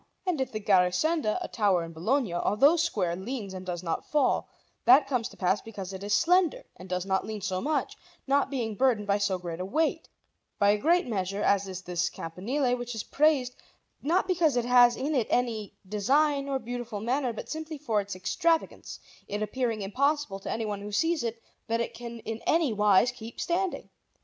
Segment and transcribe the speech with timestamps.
[0.25, 4.49] And if the Garisenda, a tower in Bologna, although square, leans and does not fall,
[4.85, 8.49] that comes to pass because it is slender and does not lean so much, not
[8.49, 10.09] being burdened by so great a weight,
[10.57, 13.55] by a great measure, as is this campanile, which is praised,
[14.01, 18.15] not because it has in it any design or beautiful manner, but simply for its
[18.15, 23.11] extravagance, it appearing impossible to anyone who sees it that it can in any wise
[23.11, 23.87] keep standing.